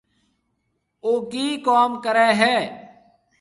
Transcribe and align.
او 1.03 1.11
ڪِي 1.31 1.45
ڪم 1.65 1.89
ڪري 2.03 2.29
هيَ۔ 2.39 2.55